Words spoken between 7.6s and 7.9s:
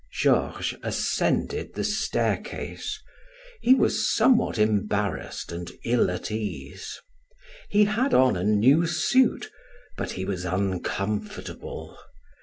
He